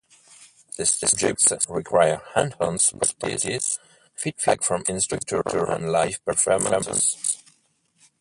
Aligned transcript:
These 0.79 0.95
subjects 0.95 1.53
require 1.69 2.23
hands-on 2.33 2.79
practice, 3.19 3.77
feedback 4.15 4.63
from 4.63 4.81
instructors, 4.89 5.53
and 5.53 5.91
live 5.91 6.25
performances. 6.25 7.43